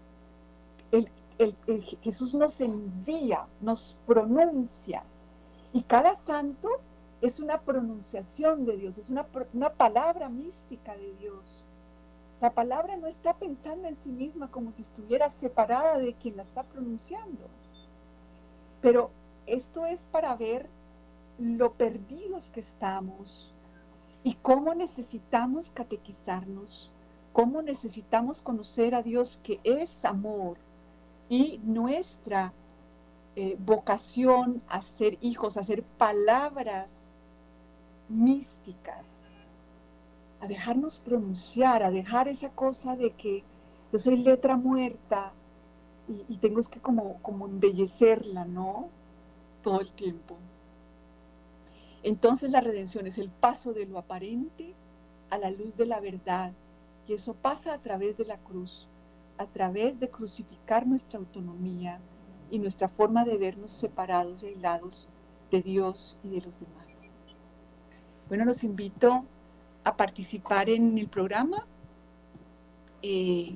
[2.01, 5.03] Jesús nos envía, nos pronuncia.
[5.73, 6.69] Y cada santo
[7.21, 11.63] es una pronunciación de Dios, es una palabra mística de Dios.
[12.39, 16.43] La palabra no está pensando en sí misma como si estuviera separada de quien la
[16.43, 17.47] está pronunciando.
[18.79, 19.09] Pero
[19.47, 20.69] esto es para ver
[21.39, 23.51] lo perdidos que estamos
[24.23, 26.91] y cómo necesitamos catequizarnos,
[27.33, 30.57] cómo necesitamos conocer a Dios que es amor
[31.29, 32.53] y nuestra
[33.35, 36.91] eh, vocación a ser hijos, a ser palabras
[38.09, 39.26] místicas
[40.39, 43.43] a dejarnos pronunciar, a dejar esa cosa de que
[43.91, 45.33] yo soy letra muerta
[46.29, 48.89] y, tengo que como, como embellecerla, ¿no?
[49.61, 50.37] Todo el tiempo.
[52.03, 54.73] Entonces la redención es el paso de lo aparente
[55.29, 56.53] a la luz de la verdad.
[57.07, 58.87] Y eso pasa a través de la cruz,
[59.37, 61.99] a través de crucificar nuestra autonomía
[62.49, 65.07] y nuestra forma de vernos separados y aislados
[65.51, 67.11] de Dios y de los demás.
[68.29, 69.25] Bueno, los invito
[69.95, 71.65] participar en el programa,
[73.01, 73.55] eh,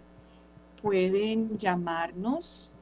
[0.82, 2.74] pueden llamarnos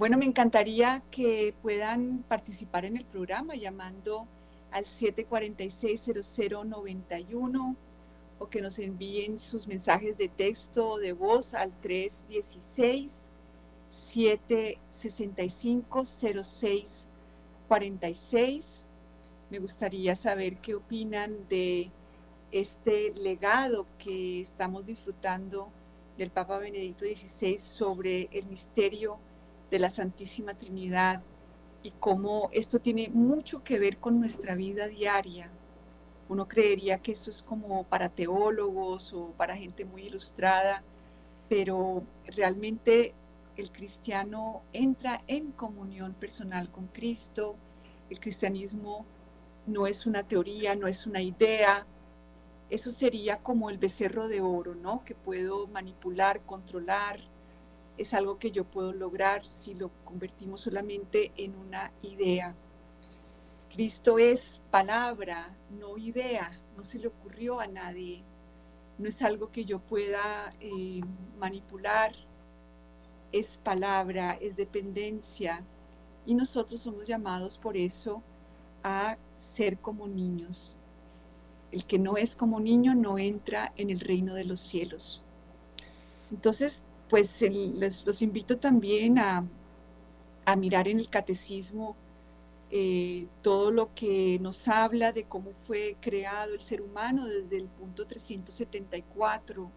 [0.04, 4.28] Bueno, me encantaría que puedan participar en el programa llamando
[4.70, 7.76] al 746-0091
[8.38, 13.30] o que nos envíen sus mensajes de texto o de voz al 316
[13.90, 18.86] 765 0646.
[19.50, 21.90] Me gustaría saber qué opinan de
[22.52, 25.70] este legado que estamos disfrutando
[26.18, 29.18] del Papa Benedicto XVI sobre el misterio
[29.74, 31.24] de la Santísima Trinidad
[31.82, 35.50] y cómo esto tiene mucho que ver con nuestra vida diaria.
[36.30, 40.84] Uno creería que esto es como para teólogos o para gente muy ilustrada,
[41.50, 43.16] pero realmente
[43.58, 47.56] el cristiano entra en comunión personal con Cristo.
[48.12, 49.08] El cristianismo
[49.66, 51.88] no es una teoría, no es una idea.
[52.70, 55.04] Eso sería como el becerro de oro, ¿no?
[55.04, 57.33] Que puedo manipular, controlar,
[57.98, 62.56] es algo que yo puedo lograr si lo convertimos solamente en una idea.
[63.70, 68.24] Cristo es palabra, no idea, no se le ocurrió a nadie,
[68.98, 71.02] no es algo que yo pueda eh,
[71.40, 72.14] manipular,
[73.32, 75.64] es palabra, es dependencia
[76.26, 78.22] y nosotros somos llamados por eso
[78.84, 80.78] a ser como niños.
[81.72, 85.24] El que no es como niño no entra en el reino de los cielos.
[86.32, 89.46] Entonces, pues les, los invito también a,
[90.58, 91.96] mirar en el catecismo
[92.70, 97.68] eh, todo lo que nos habla de cómo fue creado el ser humano desde el
[97.68, 99.72] punto 374.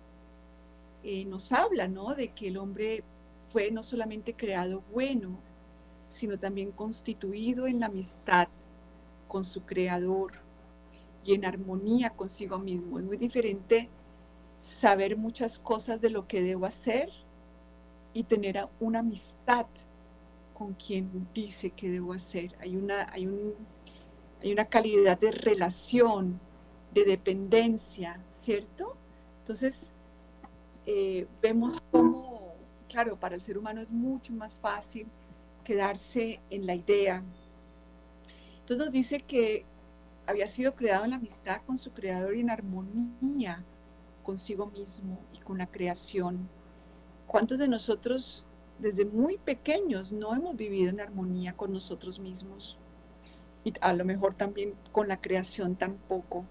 [1.05, 2.15] Eh, nos habla, ¿no?
[2.15, 3.05] De que el hombre
[3.53, 5.39] fue no solamente creado bueno,
[6.09, 8.49] sino también constituido en la amistad
[9.29, 10.33] con su creador
[11.25, 12.99] y en armonía consigo mismo.
[12.99, 13.89] Es muy diferente
[14.59, 17.11] saber muchas cosas de lo que debo hacer
[18.13, 19.67] y tener una amistad
[20.55, 22.55] con quien dice que debo hacer.
[22.61, 23.55] Hay una, hay un,
[24.43, 26.41] hay una calidad de relación,
[26.95, 28.97] de dependencia, ¿cierto?
[29.41, 29.93] Entonces,
[30.87, 32.55] eh, vemos cómo,
[32.89, 35.07] claro, para el ser humano es mucho más fácil
[35.63, 37.23] quedarse en la idea.
[38.61, 39.65] Entonces nos dice que
[40.27, 43.65] había sido creado en la amistad con su creador y en armonía
[44.27, 46.49] consigo mismo y con la creación.
[47.29, 48.45] ¿Cuántos de nosotros
[48.81, 52.77] desde muy pequeños no hemos vivido en armonía con nosotros mismos?
[53.65, 56.45] Y a lo mejor también con la creación tampoco.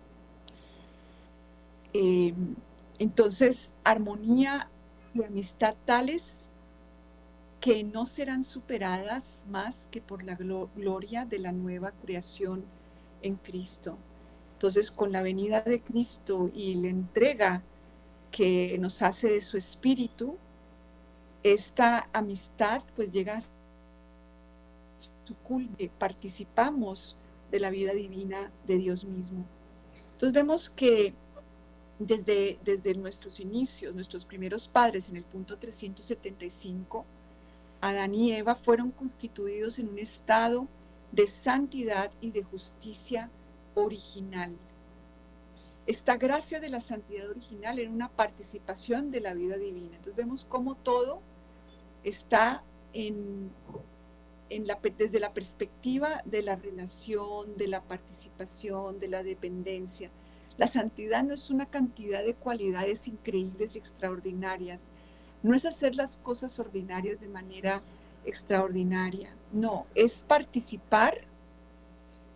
[1.91, 2.55] Em,
[2.97, 4.69] entonces, armonía
[5.13, 6.49] y amistad tales
[7.59, 12.63] que no serán superadas más que por la gloria de la nueva creación
[13.21, 13.97] en Cristo.
[14.65, 17.61] Entonces, con la venida de Cristo y la entrega
[18.31, 20.37] que nos hace de su espíritu,
[21.43, 23.41] esta amistad pues llega a
[25.23, 27.15] su culme, participamos
[27.51, 29.45] de la vida divina de Dios mismo.
[30.13, 31.13] Entonces vemos que
[31.99, 37.05] desde, desde nuestros inicios, nuestros primeros padres en el punto 375,
[37.81, 40.67] Adán y Eva fueron constituidos en un estado
[41.11, 43.29] de santidad y de justicia
[43.75, 44.57] original.
[45.87, 49.95] Esta gracia de la santidad original era una participación de la vida divina.
[49.95, 51.21] Entonces vemos cómo todo
[52.03, 52.63] está
[52.93, 53.51] en,
[54.97, 60.09] desde la perspectiva de la relación, de la participación, de la dependencia.
[60.57, 64.91] La santidad no es una cantidad de cualidades increíbles y extraordinarias.
[65.43, 67.81] No es hacer las cosas ordinarias de manera
[68.25, 69.35] extraordinaria.
[69.51, 71.21] No, es participar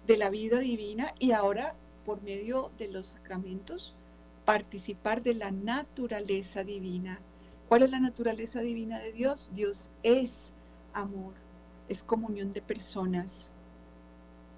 [0.08, 1.76] de la vida divina y ahora
[2.06, 3.96] por medio de los sacramentos
[4.46, 7.20] participar de la naturaleza divina
[7.70, 9.52] ¿Cuál es la naturaleza divina de Dios?
[9.54, 10.54] Dios es
[10.92, 11.36] amor,
[11.88, 13.52] es comunión de personas.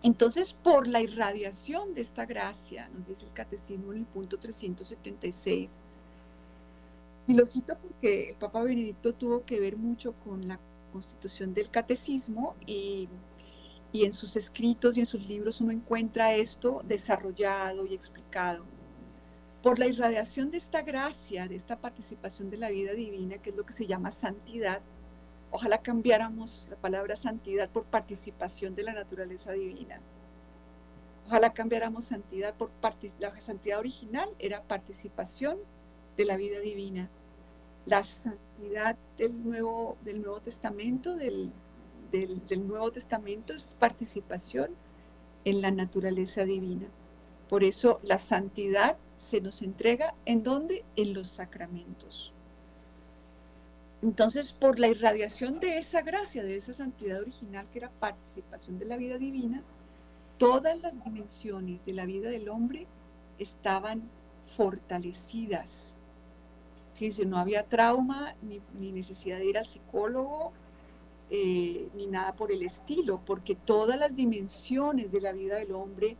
[0.02, 5.82] Entonces, por la irradiación de esta gracia, nos dice el catecismo en el punto 376,
[7.28, 10.58] y lo cito porque el Papa Benedicto tuvo que ver mucho con la
[10.94, 13.10] constitución del catecismo y,
[13.92, 18.66] y en sus escritos y en sus libros uno encuentra esto desarrollado y explicado
[19.62, 23.56] por la irradiación de esta gracia, de esta participación de la vida divina, que es
[23.56, 24.82] lo que se llama santidad,
[25.52, 30.02] ojalá cambiáramos la palabra santidad por participación de la naturaleza divina.
[31.28, 32.72] Ojalá cambiáramos santidad por
[33.20, 35.60] la santidad original era participación
[36.18, 37.10] de la vida divina.
[37.86, 41.52] La santidad del Nuevo, del nuevo Testamento, del,
[42.12, 44.72] del Nuevo Testamento es participación
[45.46, 46.88] en la naturaleza divina.
[47.50, 50.84] Por eso la santidad se nos entrega en dónde?
[50.96, 52.34] En los sacramentos.
[54.02, 58.86] Entonces, por la irradiación de esa gracia, de esa santidad original que era participación de
[58.86, 59.64] la vida divina,
[60.38, 62.88] todas las dimensiones de la vida del hombre
[63.38, 64.10] estaban
[64.56, 65.98] fortalecidas.
[66.96, 70.52] Fíjense, no había trauma ni, necesidad de ir al psicólogo
[71.34, 76.18] eh, ni nada por el estilo, porque todas las dimensiones de la vida del hombre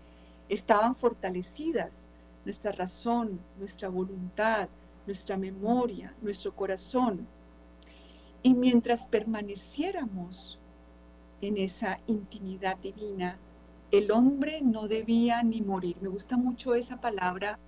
[0.48, 2.08] estaban fortalecidas.
[2.46, 4.70] Nuestra razón, nuestra voluntad,
[5.06, 7.28] nuestra memoria, nuestro corazón.
[8.42, 10.60] Y mientras permaneciéramos
[11.42, 13.38] en esa intimidad divina,
[13.92, 15.98] el hombre no debía ni morir.
[16.00, 17.60] Me gusta mucho esa palabra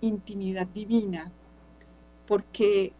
[0.00, 1.32] intimidad divina,
[2.28, 2.92] porque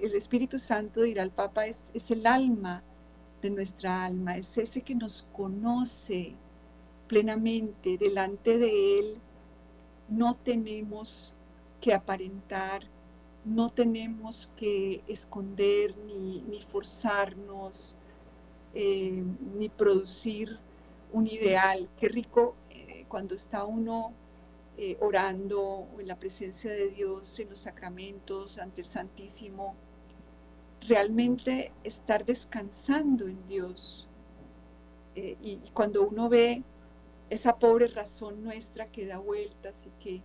[0.00, 2.82] el Espíritu Santo, dirá el Papa, es, es el alma
[3.40, 6.34] de nuestra alma, es ese que nos conoce
[7.06, 9.16] plenamente delante de Él.
[10.08, 11.34] No tenemos
[11.80, 12.82] que aparentar,
[13.44, 17.96] no tenemos que esconder ni, forzarnos,
[18.74, 19.22] eh,
[19.56, 20.58] ni producir
[21.12, 21.88] un ideal.
[21.98, 24.12] Qué rico eh, cuando está uno
[24.80, 29.74] eh, orando en la presencia de Dios, en los sacramentos, ante el Santísimo,
[30.86, 34.08] realmente estar descansando en Dios.
[35.16, 36.62] Eh, y, cuando uno ve
[37.28, 40.22] esa pobre razón nuestra que da vueltas y que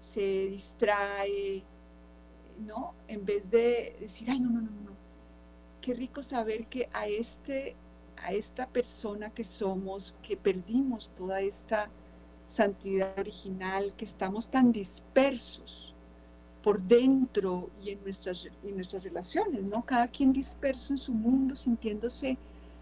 [0.00, 1.62] se distrae,
[2.58, 2.94] ¿no?
[3.06, 4.96] En vez de decir, ay, no, no, no, no.
[5.80, 7.76] Qué rico saber que a este
[8.16, 11.88] a esta persona que somos, que perdimos toda esta
[12.52, 15.94] santidad original, que estamos tan dispersos
[16.62, 19.82] por dentro y en nuestras, en nuestras relaciones, ¿no?
[19.86, 22.36] Cada quien disperso en su mundo, sintiéndose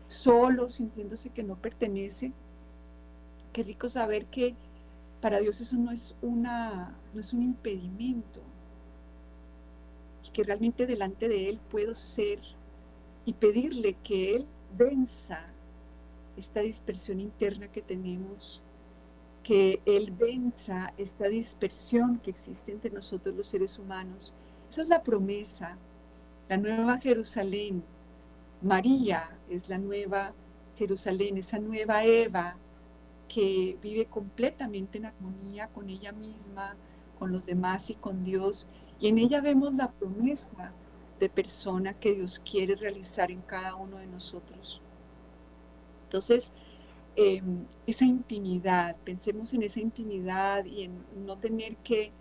[0.08, 2.32] solo, sintiéndose que no pertenece.
[3.52, 4.56] Qué rico saber que
[5.20, 8.40] para Dios eso no es, una, no es un impedimento,
[10.26, 12.40] y que realmente delante de Él puedo ser
[13.24, 15.38] y pedirle que Él venza
[16.36, 18.62] esta dispersión interna que tenemos,
[19.42, 24.32] que Él venza esta dispersión que existe entre nosotros los seres humanos.
[24.68, 25.76] Esa es la promesa,
[26.48, 27.82] la nueva Jerusalén.
[28.62, 30.34] María es la nueva
[30.76, 32.56] Jerusalén, esa nueva Eva
[33.28, 36.76] que vive completamente en armonía con ella misma,
[37.18, 38.66] con los demás y con Dios.
[38.98, 40.72] Y en ella vemos la promesa
[41.18, 44.80] de persona que Dios quiere realizar en cada uno de nosotros.
[46.04, 46.52] Entonces,
[47.16, 50.92] em, esa intimidad, pensemos en esa intimidad y en
[51.26, 52.12] no tener que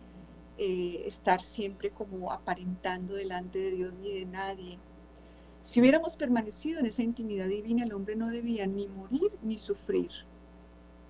[0.58, 4.80] eh, estar siempre como aparentando delante de Dios ni de nadie.
[5.62, 10.10] Si hubiéramos permanecido en esa intimidad divina, el hombre no debía ni morir ni sufrir.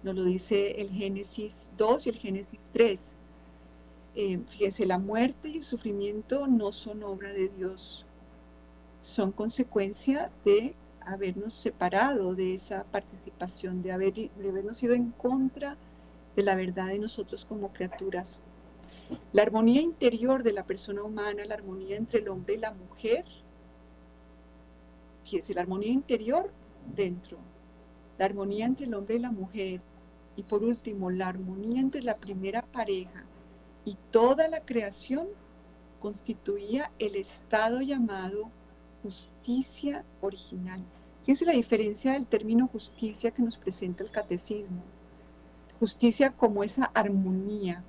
[0.04, 3.18] Nos lo dice el Génesis 2 y el Génesis 3.
[4.16, 8.06] Eh, fíjense, la muerte y el sufrimiento no son obra de Dios,
[9.02, 10.76] son consecuencia de
[11.14, 15.78] habernos separado de esa participación, de, haber, habernos ido en contra
[16.36, 18.42] de la verdad de nosotros como criaturas.
[19.34, 23.26] La armonía interior de la persona humana, la armonía entre el hombre y la mujer,
[25.24, 26.52] fíjense, la armonía interior
[26.96, 27.38] dentro,
[28.18, 29.82] la armonía entre el hombre y la mujer,
[30.36, 33.26] y por último, la armonía entre la primera pareja
[33.84, 35.28] y toda la creación
[36.00, 38.50] constituía el estado llamado
[39.04, 40.82] justicia original.
[41.30, 44.82] Fíjense la diferencia del término justicia que nos presenta el catecismo.
[45.80, 47.84] Justicia como esa armonía.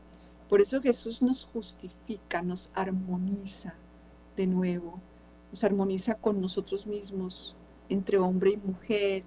[0.46, 3.76] Por eso Jesús nos justifica, nos armoniza
[4.36, 4.98] de nuevo.
[5.50, 7.56] Nos armoniza con nosotros mismos,
[7.88, 9.24] entre hombre y mujer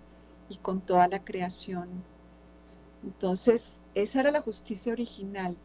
[0.47, 1.89] y con toda la creación.
[3.03, 5.57] Entonces, esa era la justicia original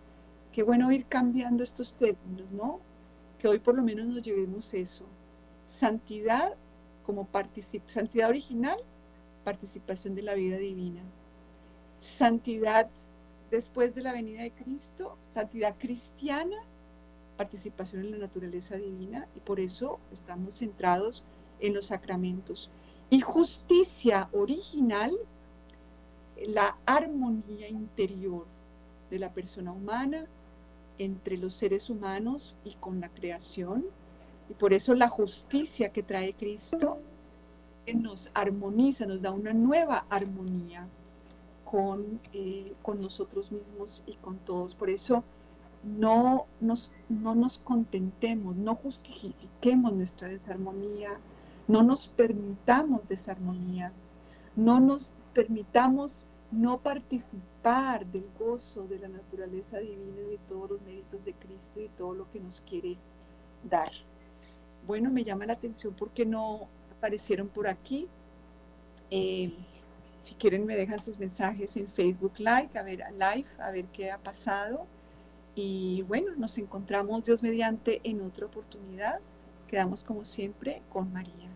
[0.52, 2.80] qué bueno ir cambiando estos términos, ¿no?
[3.38, 5.04] Que hoy por lo menos nos llevemos eso.
[5.66, 6.56] Santidad
[7.08, 7.26] como
[7.86, 8.76] santidad original,
[9.42, 11.00] participación de la vida divina.
[12.00, 12.90] Santidad
[13.50, 16.58] después de la venida de Cristo, santidad cristiana,
[17.38, 21.24] participación en la naturaleza divina y por eso estamos centrados
[21.60, 22.68] en los sacramentos.
[23.08, 25.16] Y justicia original,
[26.46, 28.44] la armonía interior
[29.10, 30.26] de la persona humana
[30.98, 33.86] entre los seres humanos y con la creación.
[34.48, 36.98] Y por eso la justicia que trae Cristo
[37.94, 40.86] nos armoniza, nos da una nueva armonía
[41.64, 44.74] con, eh, con nosotros mismos y con todos.
[44.74, 45.24] Por eso
[45.82, 51.18] no nos, no nos contentemos, no justifiquemos nuestra desarmonía,
[51.66, 53.92] no nos permitamos desarmonía,
[54.56, 60.82] no nos permitamos no participar del gozo de la naturaleza divina y de todos los
[60.82, 62.96] méritos de Cristo y todo lo que nos quiere
[63.68, 63.90] dar.
[64.88, 66.66] Bueno, me llama la atención porque no
[66.96, 68.08] aparecieron por aquí.
[69.10, 69.52] Eh,
[70.18, 74.10] si quieren me dejan sus mensajes en Facebook Live, a ver, live, a ver qué
[74.10, 74.86] ha pasado.
[75.54, 79.20] Y bueno, nos encontramos Dios mediante en otra oportunidad.
[79.68, 81.47] Quedamos como siempre con María.